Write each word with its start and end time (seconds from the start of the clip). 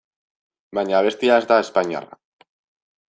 Baina 0.77 0.95
abestia 1.01 1.37
ez 1.41 1.45
da 1.51 1.59
espainiarra. 1.67 2.19